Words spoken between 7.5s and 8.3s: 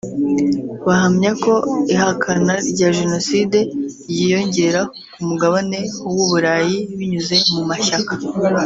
mu mashyaka